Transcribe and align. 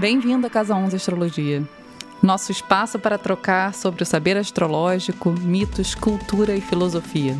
Bem-vindo 0.00 0.46
à 0.46 0.50
Casa 0.50 0.74
11 0.74 0.96
Astrologia. 0.96 1.62
Nosso 2.22 2.50
espaço 2.50 2.98
para 2.98 3.18
trocar 3.18 3.74
sobre 3.74 4.02
o 4.02 4.06
saber 4.06 4.34
astrológico, 4.34 5.30
mitos, 5.30 5.94
cultura 5.94 6.56
e 6.56 6.60
filosofia. 6.62 7.36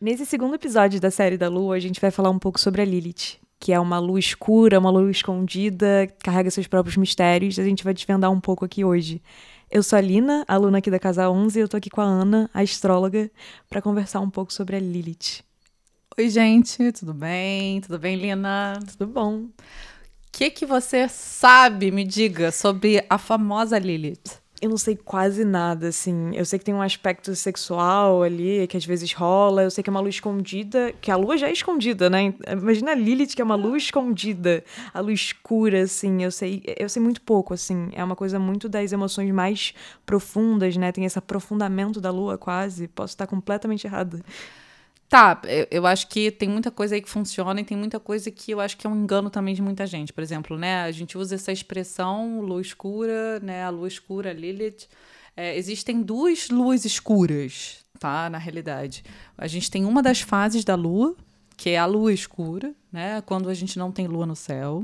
Nesse 0.00 0.24
segundo 0.24 0.54
episódio 0.54 1.00
da 1.00 1.10
série 1.10 1.36
da 1.36 1.48
Lua, 1.48 1.74
a 1.74 1.80
gente 1.80 2.00
vai 2.00 2.12
falar 2.12 2.30
um 2.30 2.38
pouco 2.38 2.60
sobre 2.60 2.80
a 2.80 2.84
Lilith, 2.84 3.40
que 3.58 3.72
é 3.72 3.80
uma 3.80 3.98
lua 3.98 4.20
escura, 4.20 4.78
uma 4.78 4.90
lua 4.90 5.10
escondida, 5.10 6.06
carrega 6.22 6.48
seus 6.48 6.68
próprios 6.68 6.96
mistérios. 6.96 7.58
A 7.58 7.64
gente 7.64 7.82
vai 7.82 7.92
desvendar 7.92 8.30
um 8.30 8.40
pouco 8.40 8.64
aqui 8.64 8.84
hoje. 8.84 9.20
Eu 9.72 9.84
sou 9.84 9.96
a 9.96 10.00
Lina, 10.00 10.44
aluna 10.48 10.78
aqui 10.78 10.90
da 10.90 10.98
Casa 10.98 11.30
11, 11.30 11.56
e 11.56 11.62
eu 11.62 11.68
tô 11.68 11.76
aqui 11.76 11.88
com 11.88 12.00
a 12.00 12.04
Ana, 12.04 12.50
a 12.52 12.60
astróloga, 12.60 13.30
para 13.68 13.80
conversar 13.80 14.18
um 14.18 14.28
pouco 14.28 14.52
sobre 14.52 14.74
a 14.74 14.80
Lilith. 14.80 15.44
Oi, 16.18 16.28
gente, 16.28 16.90
tudo 16.90 17.14
bem? 17.14 17.80
Tudo 17.80 17.96
bem, 17.96 18.16
Lina? 18.16 18.80
Tudo 18.90 19.06
bom? 19.06 19.42
O 19.42 19.52
que, 20.32 20.50
que 20.50 20.66
você 20.66 21.08
sabe, 21.08 21.92
me 21.92 22.04
diga, 22.04 22.50
sobre 22.50 23.06
a 23.08 23.16
famosa 23.16 23.78
Lilith? 23.78 24.40
Eu 24.60 24.68
não 24.68 24.76
sei 24.76 24.94
quase 24.94 25.44
nada, 25.44 25.88
assim. 25.88 26.34
Eu 26.34 26.44
sei 26.44 26.58
que 26.58 26.64
tem 26.64 26.74
um 26.74 26.82
aspecto 26.82 27.34
sexual 27.34 28.22
ali, 28.22 28.66
que 28.66 28.76
às 28.76 28.84
vezes 28.84 29.12
rola. 29.12 29.62
Eu 29.62 29.70
sei 29.70 29.82
que 29.82 29.88
é 29.88 29.92
uma 29.92 30.00
lua 30.00 30.10
escondida, 30.10 30.92
que 31.00 31.10
a 31.10 31.16
lua 31.16 31.38
já 31.38 31.48
é 31.48 31.52
escondida, 31.52 32.10
né? 32.10 32.34
Imagina 32.50 32.92
a 32.92 32.94
Lilith, 32.94 33.34
que 33.34 33.40
é 33.40 33.44
uma 33.44 33.54
lua 33.54 33.78
escondida, 33.78 34.62
a 34.92 35.00
lua 35.00 35.12
escura, 35.12 35.82
assim. 35.82 36.22
Eu 36.22 36.30
sei, 36.30 36.62
eu 36.78 36.88
sei 36.88 37.02
muito 37.02 37.22
pouco, 37.22 37.54
assim. 37.54 37.88
É 37.92 38.04
uma 38.04 38.16
coisa 38.16 38.38
muito 38.38 38.68
das 38.68 38.92
emoções 38.92 39.30
mais 39.30 39.72
profundas, 40.04 40.76
né? 40.76 40.92
Tem 40.92 41.04
esse 41.04 41.18
aprofundamento 41.18 42.00
da 42.00 42.10
lua, 42.10 42.36
quase. 42.36 42.86
Posso 42.88 43.14
estar 43.14 43.26
completamente 43.26 43.86
errada. 43.86 44.22
Tá, 45.10 45.42
eu, 45.42 45.66
eu, 45.72 45.86
acho 45.86 46.06
que 46.06 46.30
tem 46.30 46.48
muita 46.48 46.70
coisa 46.70 46.94
aí 46.94 47.02
que 47.02 47.10
funciona 47.10 47.60
e 47.60 47.64
tem 47.64 47.76
muita 47.76 47.98
coisa 47.98 48.30
que 48.30 48.52
eu 48.52 48.60
acho 48.60 48.76
que 48.76 48.86
é 48.86 48.90
um 48.90 48.94
engano 48.94 49.28
também 49.28 49.56
de 49.56 49.60
muita 49.60 49.84
gente. 49.84 50.12
Por 50.12 50.22
exemplo, 50.22 50.56
né, 50.56 50.82
a 50.82 50.92
gente 50.92 51.18
usa 51.18 51.34
essa 51.34 51.50
expressão 51.50 52.40
lua 52.40 52.60
escura, 52.60 53.40
né, 53.40 53.64
a 53.64 53.70
lua 53.70 53.88
escura, 53.88 54.32
Lilith. 54.32 54.86
É, 55.36 55.58
existem 55.58 56.00
duas 56.00 56.48
luas 56.48 56.84
escuras, 56.84 57.84
tá, 57.98 58.30
na 58.30 58.38
realidade. 58.38 59.02
A 59.36 59.48
gente 59.48 59.68
tem 59.68 59.84
uma 59.84 60.00
das 60.00 60.20
fases 60.20 60.62
da 60.64 60.76
lua, 60.76 61.16
que 61.60 61.68
é 61.68 61.78
a 61.78 61.84
lua 61.84 62.10
escura, 62.10 62.74
né, 62.90 63.20
quando 63.26 63.50
a 63.50 63.52
gente 63.52 63.78
não 63.78 63.92
tem 63.92 64.06
lua 64.06 64.24
no 64.24 64.34
céu. 64.34 64.82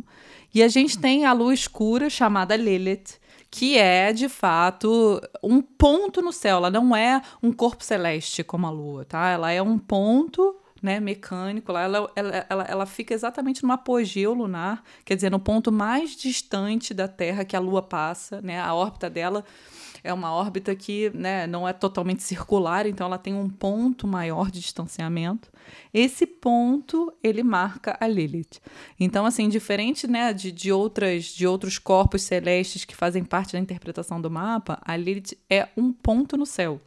E 0.52 0.62
a 0.62 0.68
gente 0.68 0.98
tem 0.98 1.24
a 1.24 1.32
lua 1.32 1.54
escura 1.54 2.10
chamada 2.10 2.54
Lilith, 2.54 3.18
que 3.50 3.78
é, 3.78 4.12
de 4.12 4.28
fato, 4.28 5.18
um 5.42 5.62
ponto 5.62 6.20
no 6.20 6.30
céu. 6.34 6.58
Ela 6.58 6.70
não 6.70 6.94
é 6.94 7.22
um 7.42 7.50
corpo 7.50 7.82
celeste 7.82 8.44
como 8.44 8.66
a 8.66 8.70
Lua, 8.70 9.06
tá? 9.06 9.30
Ela 9.30 9.50
é 9.52 9.62
um 9.62 9.78
ponto 9.78 10.54
né, 10.82 11.00
mecânico 11.00 11.72
ela, 11.72 12.10
ela, 12.14 12.46
ela, 12.46 12.64
ela, 12.64 12.86
fica 12.86 13.14
exatamente 13.14 13.64
no 13.64 13.72
apogeu 13.72 14.34
lunar, 14.34 14.84
quer 15.02 15.14
dizer, 15.14 15.30
no 15.30 15.40
ponto 15.40 15.72
mais 15.72 16.14
distante 16.14 16.92
da 16.92 17.08
Terra 17.08 17.46
que 17.46 17.56
a 17.56 17.58
Lua 17.58 17.80
passa, 17.80 18.42
né, 18.42 18.60
a 18.60 18.74
órbita 18.74 19.08
dela 19.08 19.42
é 20.06 20.12
uma 20.12 20.32
órbita 20.32 20.74
que 20.74 21.10
né, 21.14 21.46
não 21.46 21.66
é 21.66 21.72
totalmente 21.72 22.22
circular, 22.22 22.86
então 22.86 23.06
ela 23.06 23.18
tem 23.18 23.34
um 23.34 23.48
ponto 23.48 24.06
maior 24.06 24.50
de 24.50 24.60
distanciamento. 24.60 25.50
Esse 25.92 26.26
ponto 26.26 27.12
ele 27.22 27.42
marca 27.42 27.96
a 28.00 28.06
Lilith. 28.06 28.60
Então, 28.98 29.26
assim, 29.26 29.48
diferente 29.48 30.06
né, 30.06 30.32
de, 30.32 30.52
de, 30.52 30.70
outras, 30.70 31.24
de 31.24 31.46
outros 31.46 31.78
corpos 31.78 32.22
celestes 32.22 32.84
que 32.84 32.94
fazem 32.94 33.24
parte 33.24 33.54
da 33.54 33.58
interpretação 33.58 34.20
do 34.20 34.30
mapa, 34.30 34.78
a 34.82 34.96
Lilith 34.96 35.36
é 35.50 35.68
um 35.76 35.92
ponto 35.92 36.36
no 36.36 36.46
céu. 36.46 36.80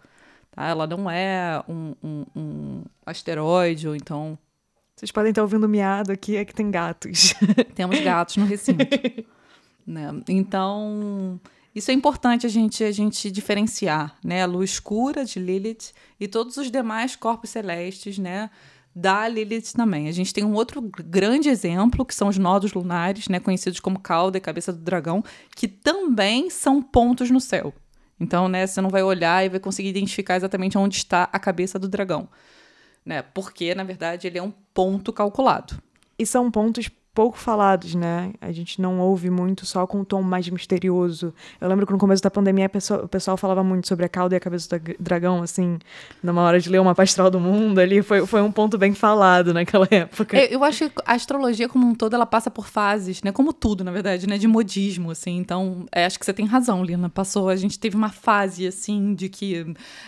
Tá? 0.52 0.68
Ela 0.68 0.88
não 0.88 1.10
é 1.10 1.62
um, 1.68 1.94
um, 2.02 2.26
um 2.36 2.84
asteroide 3.06 3.88
ou 3.88 3.96
então 3.96 4.38
vocês 4.96 5.12
podem 5.14 5.30
estar 5.30 5.42
ouvindo 5.42 5.68
miado 5.70 6.12
aqui, 6.12 6.36
é 6.36 6.44
que 6.44 6.54
tem 6.54 6.70
gatos. 6.70 7.34
Temos 7.74 8.00
gatos 8.02 8.36
no 8.36 8.46
recinto. 8.46 8.86
né? 9.88 10.10
Então, 10.28 11.40
isso 11.74 11.92
é 11.92 11.94
importante 11.94 12.46
a 12.46 12.50
gente, 12.50 12.84
a 12.84 12.92
gente 12.92 13.30
diferenciar, 13.30 14.16
né? 14.24 14.42
A 14.42 14.46
luz 14.46 14.72
escura 14.72 15.24
de 15.24 15.40
Lilith 15.40 15.94
e 16.20 16.28
todos 16.28 16.58
os 16.58 16.72
demais 16.72 17.16
corpos 17.16 17.52
celestes, 17.52 18.18
né? 18.18 18.50
Da 18.96 19.28
Lilith 19.28 19.74
também. 19.76 20.08
A 20.08 20.12
gente 20.12 20.34
tem 20.34 20.44
um 20.44 20.54
outro 20.54 20.82
grande 20.82 21.48
exemplo, 21.48 22.04
que 22.04 22.16
são 22.16 22.28
os 22.28 22.38
nodos 22.38 22.74
lunares, 22.74 23.28
né? 23.28 23.40
Conhecidos 23.40 23.80
como 23.80 24.00
cauda 24.00 24.38
e 24.38 24.42
cabeça 24.42 24.74
do 24.74 24.80
dragão, 24.80 25.24
que 25.56 25.68
também 25.68 26.50
são 26.50 26.82
pontos 26.82 27.30
no 27.30 27.40
céu. 27.40 27.74
Então, 28.20 28.50
né, 28.50 28.68
você 28.68 28.82
não 28.82 28.90
vai 28.90 29.02
olhar 29.02 29.46
e 29.46 29.50
vai 29.50 29.60
conseguir 29.60 29.90
identificar 29.90 30.36
exatamente 30.36 30.78
onde 30.78 30.98
está 30.98 31.30
a 31.32 31.40
cabeça 31.40 31.80
do 31.80 31.88
dragão. 31.88 32.28
Né? 33.06 33.22
Porque, 33.22 33.74
na 33.74 33.84
verdade, 33.84 34.28
ele 34.28 34.38
é 34.38 34.44
um 34.44 34.52
ponto 34.74 35.14
calculado. 35.14 35.82
E 36.18 36.26
são 36.26 36.52
pontos 36.52 36.90
pouco 37.14 37.38
falados, 37.38 37.96
né? 37.96 38.32
A 38.40 38.52
gente 38.52 38.80
não 38.82 39.00
ouve 39.00 39.30
muito 39.30 39.66
só 39.66 39.86
com 39.88 40.00
um 40.00 40.04
tom 40.04 40.22
mais 40.22 40.48
misterioso. 40.48 41.34
Eu 41.60 41.68
lembro 41.68 41.86
que 41.86 41.92
no 41.92 41.98
começo 41.98 42.22
da 42.22 42.30
pandemia 42.30 42.70
o 43.04 43.08
pessoal 43.08 43.36
falava 43.36 43.64
muito 43.64 43.88
sobre 43.88 44.06
a 44.06 44.10
cauda 44.10 44.36
e 44.36 44.38
a 44.38 44.40
cabeça 44.40 44.80
do 44.80 44.96
dragão, 45.00 45.42
assim, 45.42 45.80
numa 46.22 46.44
hora 46.44 46.60
de 46.60 46.70
ler 46.70 46.80
uma 46.80 46.94
pastral 46.94 47.30
do 47.30 47.40
mundo 47.40 47.80
ali, 47.80 48.02
foi, 48.02 48.26
foi 48.26 48.42
um 48.42 48.52
ponto 48.52 48.78
bem 48.78 48.94
falado 48.94 49.54
naquela 49.54 49.88
época. 49.92 50.38
Eu, 50.38 50.60
eu 50.60 50.64
acho 50.64 50.90
que 50.90 51.02
a 51.06 51.14
astrologia 51.14 51.68
como 51.68 51.88
um 51.88 51.96
todo, 51.96 52.14
ela 52.14 52.26
passa 52.26 52.52
por 52.52 52.68
fases, 52.68 53.24
né? 53.24 53.32
Como 53.32 53.54
tudo, 53.54 53.84
na 53.84 53.92
verdade, 53.92 54.28
né? 54.28 54.38
De 54.38 54.48
modismo, 54.48 55.12
assim. 55.12 55.38
Então, 55.38 55.86
é, 55.92 56.06
acho 56.06 56.20
que 56.20 56.26
você 56.26 56.34
tem 56.34 56.46
razão, 56.46 56.84
Lina. 56.84 57.10
Passou, 57.10 57.50
a 57.50 57.56
gente 57.56 57.80
teve 57.80 57.96
uma 57.96 58.10
fase, 58.10 58.68
assim, 58.68 59.14
de 59.14 59.30
que 59.30 59.66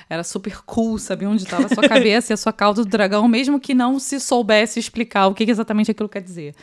era 0.10 0.24
super 0.24 0.62
cool 0.66 0.98
saber 1.00 1.26
onde 1.26 1.44
estava 1.44 1.66
a 1.66 1.70
sua 1.70 1.84
cabeça 1.90 2.32
e 2.32 2.36
a 2.36 2.38
sua 2.38 2.54
cauda 2.54 2.84
do 2.84 2.90
dragão, 2.90 3.28
mesmo 3.28 3.60
que 3.60 3.74
não 3.74 4.00
se 4.00 4.20
soubesse 4.20 4.80
explicar 4.80 5.28
o 5.28 5.34
que 5.34 5.44
exatamente 5.44 5.92
aquilo 5.92 6.08
quer 6.08 6.22
dizer. 6.22 6.56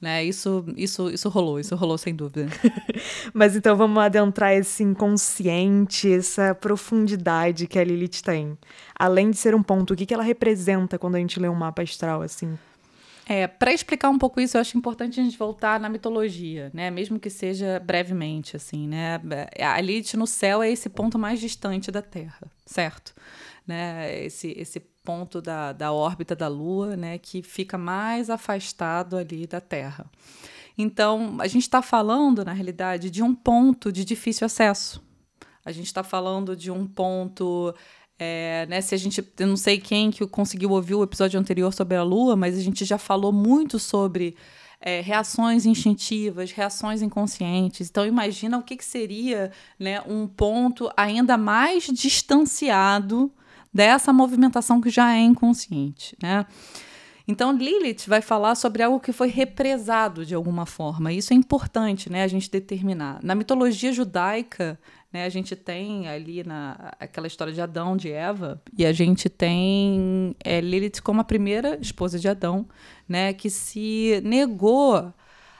Né? 0.00 0.24
Isso, 0.24 0.64
isso, 0.76 1.08
isso 1.10 1.28
rolou, 1.28 1.58
isso 1.58 1.74
rolou 1.74 1.96
sem 1.96 2.14
dúvida. 2.14 2.48
Mas 3.32 3.56
então 3.56 3.74
vamos 3.76 3.98
adentrar 3.98 4.52
esse 4.52 4.82
inconsciente, 4.82 6.12
essa 6.12 6.54
profundidade 6.54 7.66
que 7.66 7.78
a 7.78 7.84
Lilith 7.84 8.22
tem. 8.22 8.58
Além 8.94 9.30
de 9.30 9.38
ser 9.38 9.54
um 9.54 9.62
ponto, 9.62 9.94
o 9.94 9.96
que, 9.96 10.04
que 10.04 10.12
ela 10.12 10.22
representa 10.22 10.98
quando 10.98 11.14
a 11.14 11.18
gente 11.18 11.40
lê 11.40 11.48
um 11.48 11.54
mapa 11.54 11.82
astral 11.82 12.20
assim? 12.20 12.58
É, 13.28 13.48
para 13.48 13.72
explicar 13.72 14.08
um 14.08 14.18
pouco 14.18 14.40
isso, 14.40 14.56
eu 14.56 14.60
acho 14.60 14.78
importante 14.78 15.18
a 15.18 15.24
gente 15.24 15.36
voltar 15.36 15.80
na 15.80 15.88
mitologia, 15.88 16.70
né? 16.72 16.92
Mesmo 16.92 17.18
que 17.18 17.28
seja 17.28 17.80
brevemente, 17.84 18.54
assim, 18.54 18.86
né? 18.86 19.20
A 19.60 19.80
Lilith 19.80 20.16
no 20.16 20.28
céu 20.28 20.62
é 20.62 20.70
esse 20.70 20.88
ponto 20.88 21.18
mais 21.18 21.40
distante 21.40 21.90
da 21.90 22.00
Terra, 22.00 22.46
certo? 22.64 23.12
Né? 23.66 24.24
Esse, 24.24 24.54
esse 24.56 24.80
ponto 25.06 25.40
da, 25.40 25.72
da 25.72 25.92
órbita 25.92 26.34
da 26.34 26.48
Lua, 26.48 26.96
né, 26.96 27.16
que 27.18 27.40
fica 27.42 27.78
mais 27.78 28.28
afastado 28.28 29.16
ali 29.16 29.46
da 29.46 29.60
Terra. 29.60 30.04
Então, 30.76 31.36
a 31.40 31.46
gente 31.46 31.62
está 31.62 31.80
falando, 31.80 32.44
na 32.44 32.52
realidade, 32.52 33.08
de 33.08 33.22
um 33.22 33.34
ponto 33.34 33.92
de 33.92 34.04
difícil 34.04 34.44
acesso. 34.44 35.00
A 35.64 35.70
gente 35.70 35.86
está 35.86 36.02
falando 36.02 36.56
de 36.56 36.70
um 36.70 36.86
ponto. 36.86 37.74
É, 38.18 38.66
né, 38.68 38.80
se 38.80 38.94
a 38.94 38.98
gente. 38.98 39.24
Eu 39.38 39.46
não 39.46 39.56
sei 39.56 39.78
quem 39.78 40.10
que 40.10 40.26
conseguiu 40.26 40.70
ouvir 40.70 40.94
o 40.94 41.02
episódio 41.02 41.38
anterior 41.38 41.72
sobre 41.72 41.96
a 41.96 42.02
Lua, 42.02 42.36
mas 42.36 42.58
a 42.58 42.60
gente 42.60 42.84
já 42.84 42.98
falou 42.98 43.32
muito 43.32 43.78
sobre 43.78 44.36
é, 44.80 45.00
reações 45.00 45.64
instintivas, 45.64 46.50
reações 46.50 47.00
inconscientes. 47.00 47.88
Então, 47.88 48.04
imagina 48.04 48.58
o 48.58 48.62
que, 48.62 48.76
que 48.76 48.84
seria 48.84 49.50
né, 49.78 50.02
um 50.02 50.26
ponto 50.26 50.90
ainda 50.96 51.38
mais 51.38 51.84
distanciado 51.84 53.32
dessa 53.76 54.10
movimentação 54.10 54.80
que 54.80 54.88
já 54.88 55.14
é 55.14 55.20
inconsciente, 55.20 56.16
né? 56.22 56.46
Então, 57.28 57.52
Lilith 57.52 58.06
vai 58.06 58.22
falar 58.22 58.54
sobre 58.54 58.82
algo 58.82 59.00
que 59.00 59.12
foi 59.12 59.28
represado 59.28 60.24
de 60.24 60.34
alguma 60.34 60.64
forma. 60.64 61.12
Isso 61.12 61.32
é 61.32 61.36
importante, 61.36 62.10
né, 62.10 62.22
a 62.22 62.28
gente 62.28 62.48
determinar. 62.48 63.18
Na 63.22 63.34
mitologia 63.34 63.92
judaica, 63.92 64.78
né, 65.12 65.24
a 65.24 65.28
gente 65.28 65.54
tem 65.56 66.08
ali 66.08 66.44
na 66.44 66.94
aquela 67.00 67.26
história 67.26 67.52
de 67.52 67.60
Adão, 67.60 67.96
de 67.96 68.10
Eva, 68.10 68.62
e 68.78 68.86
a 68.86 68.92
gente 68.92 69.28
tem 69.28 70.36
é, 70.42 70.60
Lilith 70.60 71.02
como 71.02 71.20
a 71.20 71.24
primeira 71.24 71.76
esposa 71.82 72.18
de 72.18 72.28
Adão, 72.28 72.64
né, 73.08 73.32
que 73.34 73.50
se 73.50 74.22
negou 74.24 75.12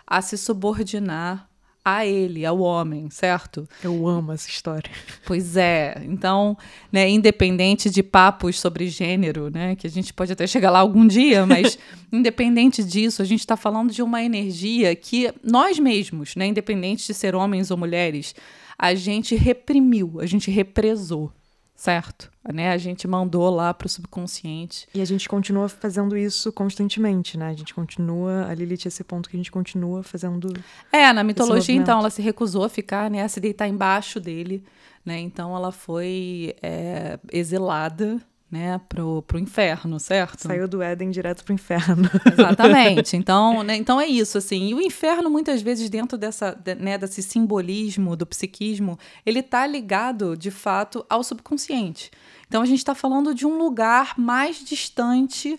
a 0.06 0.22
se 0.22 0.38
subordinar 0.38 1.50
a 1.86 2.04
ele, 2.04 2.44
ao 2.44 2.58
homem, 2.58 3.08
certo? 3.10 3.68
Eu 3.80 4.08
amo 4.08 4.32
essa 4.32 4.48
história. 4.48 4.90
Pois 5.24 5.56
é. 5.56 6.02
Então, 6.04 6.58
né, 6.90 7.08
independente 7.08 7.88
de 7.88 8.02
papos 8.02 8.58
sobre 8.58 8.88
gênero, 8.88 9.50
né, 9.50 9.76
que 9.76 9.86
a 9.86 9.90
gente 9.90 10.12
pode 10.12 10.32
até 10.32 10.48
chegar 10.48 10.72
lá 10.72 10.80
algum 10.80 11.06
dia, 11.06 11.46
mas 11.46 11.78
independente 12.10 12.82
disso, 12.82 13.22
a 13.22 13.24
gente 13.24 13.38
está 13.38 13.56
falando 13.56 13.92
de 13.92 14.02
uma 14.02 14.20
energia 14.20 14.96
que 14.96 15.32
nós 15.44 15.78
mesmos, 15.78 16.34
né, 16.34 16.48
independente 16.48 17.06
de 17.06 17.14
ser 17.14 17.36
homens 17.36 17.70
ou 17.70 17.76
mulheres, 17.76 18.34
a 18.76 18.92
gente 18.92 19.36
reprimiu, 19.36 20.18
a 20.18 20.26
gente 20.26 20.50
represou 20.50 21.32
certo? 21.76 22.30
Né? 22.52 22.72
A 22.72 22.78
gente 22.78 23.06
mandou 23.06 23.50
lá 23.50 23.72
para 23.74 23.86
o 23.86 23.88
subconsciente. 23.88 24.88
E 24.94 25.00
a 25.00 25.04
gente 25.04 25.28
continua 25.28 25.68
fazendo 25.68 26.16
isso 26.16 26.50
constantemente, 26.50 27.36
né? 27.36 27.48
A 27.48 27.52
gente 27.52 27.74
continua, 27.74 28.46
a 28.48 28.54
Lilith 28.54 28.86
esse 28.86 29.04
ponto 29.04 29.28
que 29.28 29.36
a 29.36 29.38
gente 29.38 29.52
continua 29.52 30.02
fazendo. 30.02 30.52
É, 30.90 31.12
na 31.12 31.22
mitologia, 31.22 31.74
então, 31.74 31.98
ela 31.98 32.10
se 32.10 32.22
recusou 32.22 32.64
a 32.64 32.68
ficar, 32.68 33.10
né? 33.10 33.22
A 33.22 33.28
se 33.28 33.38
deitar 33.38 33.68
embaixo 33.68 34.18
dele, 34.18 34.64
né? 35.04 35.18
Então 35.18 35.54
ela 35.54 35.70
foi 35.70 36.56
é, 36.62 37.18
exilada 37.30 38.20
né, 38.50 38.80
pro, 38.88 39.22
pro 39.22 39.38
inferno, 39.38 39.98
certo? 39.98 40.42
Saiu 40.42 40.68
do 40.68 40.80
Éden 40.80 41.10
direto 41.10 41.44
pro 41.44 41.52
inferno. 41.52 42.08
Exatamente. 42.32 43.16
Então, 43.16 43.62
né, 43.62 43.76
então 43.76 44.00
é 44.00 44.06
isso, 44.06 44.38
assim. 44.38 44.68
E 44.68 44.74
o 44.74 44.80
inferno, 44.80 45.28
muitas 45.28 45.62
vezes, 45.62 45.90
dentro 45.90 46.16
dessa, 46.16 46.56
né, 46.78 46.96
desse 46.96 47.22
simbolismo 47.22 48.14
do 48.14 48.24
psiquismo, 48.24 48.98
ele 49.24 49.42
tá 49.42 49.66
ligado, 49.66 50.36
de 50.36 50.50
fato, 50.50 51.04
ao 51.10 51.24
subconsciente. 51.24 52.10
Então, 52.46 52.62
a 52.62 52.66
gente 52.66 52.78
está 52.78 52.94
falando 52.94 53.34
de 53.34 53.44
um 53.44 53.58
lugar 53.58 54.14
mais 54.16 54.64
distante 54.64 55.58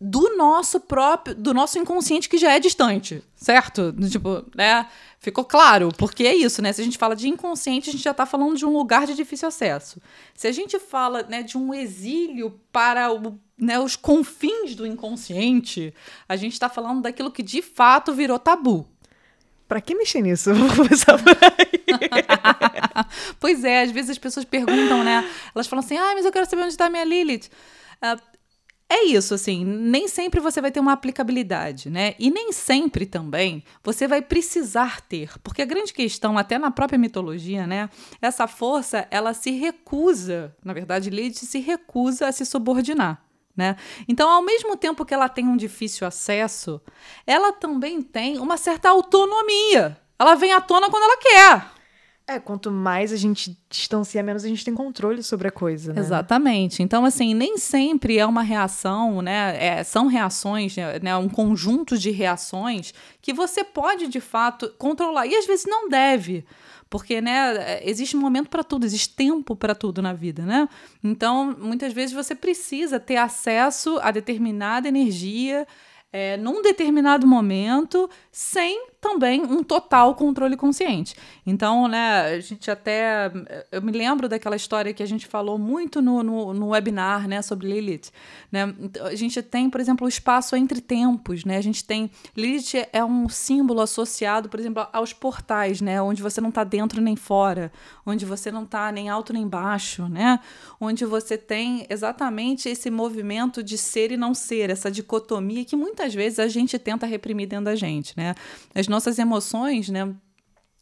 do 0.00 0.36
nosso 0.36 0.78
próprio, 0.78 1.34
do 1.34 1.54
nosso 1.54 1.78
inconsciente 1.78 2.28
que 2.28 2.36
já 2.36 2.52
é 2.52 2.60
distante, 2.60 3.22
certo? 3.34 3.94
Tipo, 4.10 4.44
né? 4.54 4.86
Ficou 5.18 5.44
claro, 5.44 5.88
porque 5.96 6.24
é 6.26 6.34
isso, 6.34 6.60
né? 6.60 6.72
Se 6.72 6.82
a 6.82 6.84
gente 6.84 6.98
fala 6.98 7.16
de 7.16 7.28
inconsciente, 7.28 7.88
a 7.88 7.92
gente 7.92 8.04
já 8.04 8.10
está 8.10 8.26
falando 8.26 8.56
de 8.56 8.66
um 8.66 8.76
lugar 8.76 9.06
de 9.06 9.14
difícil 9.14 9.48
acesso. 9.48 10.00
Se 10.34 10.46
a 10.46 10.52
gente 10.52 10.78
fala 10.78 11.22
né, 11.22 11.42
de 11.42 11.56
um 11.56 11.72
exílio 11.72 12.60
para 12.70 13.10
o, 13.12 13.38
né, 13.58 13.80
os 13.80 13.96
confins 13.96 14.74
do 14.74 14.86
inconsciente, 14.86 15.92
a 16.28 16.36
gente 16.36 16.52
está 16.52 16.68
falando 16.68 17.00
daquilo 17.00 17.30
que 17.30 17.42
de 17.42 17.62
fato 17.62 18.12
virou 18.12 18.38
tabu. 18.38 18.86
Pra 19.66 19.80
que 19.80 19.94
mexer 19.94 20.20
nisso? 20.20 20.52
Vou 20.54 20.76
começar 20.76 21.18
por 21.18 21.36
aí. 21.42 21.84
pois 23.40 23.64
é, 23.64 23.82
às 23.82 23.90
vezes 23.90 24.10
as 24.10 24.18
pessoas 24.18 24.44
perguntam, 24.44 25.02
né? 25.02 25.28
Elas 25.54 25.66
falam 25.66 25.84
assim: 25.84 25.96
ah, 25.96 26.12
mas 26.14 26.24
eu 26.24 26.30
quero 26.30 26.48
saber 26.48 26.62
onde 26.62 26.72
está 26.72 26.88
minha 26.88 27.04
Lilith. 27.04 27.48
Uh, 27.96 28.35
é 28.88 29.04
isso, 29.06 29.34
assim, 29.34 29.64
nem 29.64 30.06
sempre 30.06 30.38
você 30.38 30.60
vai 30.60 30.70
ter 30.70 30.78
uma 30.78 30.92
aplicabilidade, 30.92 31.90
né? 31.90 32.14
E 32.20 32.30
nem 32.30 32.52
sempre 32.52 33.04
também 33.04 33.64
você 33.82 34.06
vai 34.06 34.22
precisar 34.22 35.00
ter, 35.00 35.36
porque 35.42 35.60
a 35.60 35.66
grande 35.66 35.92
questão, 35.92 36.38
até 36.38 36.56
na 36.56 36.70
própria 36.70 36.98
mitologia, 36.98 37.66
né? 37.66 37.90
Essa 38.22 38.46
força, 38.46 39.08
ela 39.10 39.34
se 39.34 39.50
recusa, 39.50 40.54
na 40.64 40.72
verdade, 40.72 41.10
Lilith 41.10 41.34
se 41.34 41.58
recusa 41.58 42.28
a 42.28 42.32
se 42.32 42.46
subordinar. 42.46 43.22
Né? 43.56 43.74
Então, 44.06 44.28
ao 44.28 44.42
mesmo 44.42 44.76
tempo 44.76 45.04
que 45.04 45.14
ela 45.14 45.30
tem 45.30 45.48
um 45.48 45.56
difícil 45.56 46.06
acesso, 46.06 46.80
ela 47.26 47.54
também 47.54 48.02
tem 48.02 48.38
uma 48.38 48.58
certa 48.58 48.90
autonomia. 48.90 49.98
Ela 50.18 50.34
vem 50.34 50.52
à 50.52 50.60
tona 50.60 50.90
quando 50.90 51.04
ela 51.04 51.16
quer. 51.16 51.75
É, 52.28 52.40
quanto 52.40 52.72
mais 52.72 53.12
a 53.12 53.16
gente 53.16 53.56
distancia, 53.70 54.20
menos 54.20 54.44
a 54.44 54.48
gente 54.48 54.64
tem 54.64 54.74
controle 54.74 55.22
sobre 55.22 55.46
a 55.46 55.50
coisa, 55.52 55.92
né? 55.92 56.00
Exatamente. 56.00 56.82
Então, 56.82 57.04
assim, 57.04 57.34
nem 57.34 57.56
sempre 57.56 58.18
é 58.18 58.26
uma 58.26 58.42
reação, 58.42 59.22
né? 59.22 59.56
É, 59.64 59.84
são 59.84 60.08
reações, 60.08 60.74
né? 61.00 61.16
Um 61.16 61.28
conjunto 61.28 61.96
de 61.96 62.10
reações 62.10 62.92
que 63.22 63.32
você 63.32 63.62
pode, 63.62 64.08
de 64.08 64.18
fato, 64.20 64.68
controlar. 64.76 65.24
E 65.28 65.36
às 65.36 65.46
vezes 65.46 65.66
não 65.66 65.88
deve. 65.88 66.44
Porque, 66.90 67.20
né, 67.20 67.80
existe 67.88 68.16
momento 68.16 68.48
para 68.48 68.64
tudo, 68.64 68.86
existe 68.86 69.14
tempo 69.14 69.54
para 69.54 69.74
tudo 69.74 70.02
na 70.02 70.12
vida, 70.12 70.44
né? 70.44 70.68
Então, 71.02 71.56
muitas 71.56 71.92
vezes 71.92 72.12
você 72.12 72.34
precisa 72.34 72.98
ter 72.98 73.16
acesso 73.16 73.98
a 74.02 74.10
determinada 74.10 74.88
energia 74.88 75.66
é, 76.12 76.36
num 76.36 76.62
determinado 76.62 77.26
momento, 77.26 78.08
sem 78.32 78.86
também 79.06 79.42
um 79.42 79.62
total 79.62 80.16
controle 80.16 80.56
consciente. 80.56 81.14
Então, 81.46 81.86
né, 81.86 82.34
a 82.34 82.40
gente 82.40 82.68
até. 82.68 83.30
Eu 83.70 83.80
me 83.80 83.92
lembro 83.92 84.28
daquela 84.28 84.56
história 84.56 84.92
que 84.92 85.02
a 85.02 85.06
gente 85.06 85.26
falou 85.26 85.56
muito 85.56 86.02
no, 86.02 86.24
no, 86.24 86.52
no 86.52 86.68
webinar 86.70 87.28
né, 87.28 87.40
sobre 87.40 87.68
Lilith. 87.68 88.10
Né? 88.50 88.74
A 89.02 89.14
gente 89.14 89.40
tem, 89.42 89.70
por 89.70 89.80
exemplo, 89.80 90.06
o 90.06 90.08
espaço 90.08 90.56
entre 90.56 90.80
tempos. 90.80 91.44
Né? 91.44 91.56
A 91.56 91.60
gente 91.60 91.84
tem. 91.84 92.10
Lilith 92.36 92.88
é 92.92 93.04
um 93.04 93.28
símbolo 93.28 93.80
associado, 93.80 94.48
por 94.48 94.58
exemplo, 94.58 94.84
aos 94.92 95.12
portais, 95.12 95.80
né? 95.80 96.02
onde 96.02 96.20
você 96.20 96.40
não 96.40 96.48
está 96.48 96.64
dentro 96.64 97.00
nem 97.00 97.14
fora, 97.14 97.70
onde 98.04 98.24
você 98.24 98.50
não 98.50 98.64
está 98.64 98.90
nem 98.90 99.08
alto 99.08 99.32
nem 99.32 99.46
baixo, 99.46 100.08
né? 100.08 100.40
onde 100.80 101.04
você 101.04 101.38
tem 101.38 101.86
exatamente 101.88 102.68
esse 102.68 102.90
movimento 102.90 103.62
de 103.62 103.78
ser 103.78 104.10
e 104.10 104.16
não 104.16 104.34
ser, 104.34 104.68
essa 104.70 104.90
dicotomia 104.90 105.64
que 105.64 105.76
muitas 105.76 106.12
vezes 106.12 106.40
a 106.40 106.48
gente 106.48 106.76
tenta 106.78 107.06
reprimir 107.06 107.46
dentro 107.46 107.66
da 107.66 107.76
gente. 107.76 108.14
Né? 108.16 108.34
As 108.74 108.88
nossas 108.96 109.18
emoções, 109.18 109.90
né, 109.90 110.14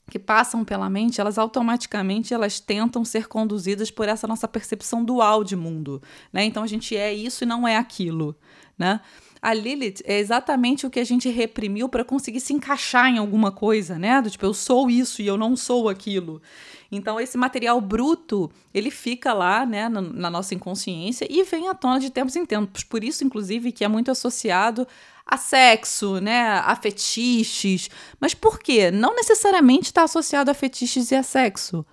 que 0.08 0.19
passam 0.19 0.64
pela 0.64 0.88
mente, 0.88 1.20
elas 1.20 1.37
automaticamente 1.37 2.32
elas 2.32 2.61
tentam 2.61 3.05
ser 3.05 3.26
conduzidas 3.26 3.90
por 3.90 4.08
essa 4.08 4.26
nossa 4.26 4.46
percepção 4.46 5.05
dual 5.05 5.43
de 5.43 5.56
mundo, 5.56 6.00
né? 6.32 6.44
Então 6.44 6.62
a 6.62 6.66
gente 6.66 6.96
é 6.96 7.12
isso 7.12 7.43
e 7.43 7.46
não 7.46 7.66
é 7.66 7.76
aquilo, 7.76 8.37
né? 8.78 9.00
A 9.40 9.52
Lilith 9.52 10.00
é 10.05 10.19
exatamente 10.19 10.87
o 10.87 10.90
que 10.90 11.00
a 11.00 11.05
gente 11.05 11.28
reprimiu 11.28 11.88
para 11.88 12.05
conseguir 12.05 12.40
se 12.40 12.55
encaixar 12.55 13.08
em 13.08 13.19
alguma 13.19 13.50
coisa, 13.50 13.99
né? 13.99 14.22
Do 14.22 14.31
tipo, 14.31 14.46
eu 14.46 14.55
sou 14.55 14.88
isso 14.88 15.20
e 15.20 15.26
eu 15.26 15.37
não 15.37 15.55
sou 15.56 15.88
aquilo. 15.88 16.40
Então, 16.90 17.20
esse 17.20 17.37
material 17.37 17.78
bruto, 17.81 18.50
ele 18.72 18.90
fica 18.90 19.34
lá, 19.34 19.67
né, 19.67 19.88
na, 19.88 20.00
na 20.00 20.31
nossa 20.31 20.55
inconsciência 20.55 21.26
e 21.28 21.43
vem 21.43 21.69
à 21.69 21.75
tona 21.75 21.99
de 21.99 22.08
tempos 22.08 22.37
em 22.37 22.46
tempos. 22.46 22.84
Por 22.84 23.02
isso, 23.05 23.25
inclusive, 23.25 23.72
que 23.72 23.84
é 23.84 23.88
muito 23.88 24.10
associado 24.10 24.87
a 25.26 25.36
sexo, 25.36 26.20
né, 26.20 26.48
a 26.58 26.76
fetiches. 26.76 27.88
Mas 28.20 28.34
por 28.34 28.58
quê? 28.58 28.90
Não 28.90 29.14
necessariamente 29.14 29.86
está 29.86 30.04
associado 30.04 30.50
a 30.50 30.54
fetiches 30.54 31.10
e 31.10 31.14
a 31.14 31.22
sexo. 31.22 31.84